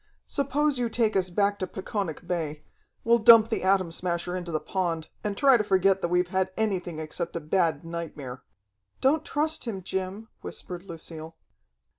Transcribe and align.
"Suppose 0.25 0.79
you 0.79 0.89
take 0.89 1.15
us 1.15 1.29
back 1.29 1.59
to 1.59 1.67
Peconic 1.67 2.25
Bay. 2.25 2.63
We'll 3.03 3.19
dump 3.19 3.49
the 3.49 3.61
Atom 3.61 3.91
Smasher 3.91 4.35
into 4.35 4.51
the 4.51 4.59
pond, 4.59 5.09
and 5.23 5.37
try 5.37 5.57
to 5.57 5.63
forget 5.63 6.01
that 6.01 6.07
we've 6.07 6.29
had 6.29 6.49
anything 6.57 6.97
except 6.97 7.35
a 7.35 7.39
bad 7.39 7.85
nightmare." 7.85 8.41
"Don't 8.99 9.23
trust 9.23 9.65
him, 9.65 9.83
Jim," 9.83 10.27
whispered 10.41 10.81
Lucille. 10.85 11.35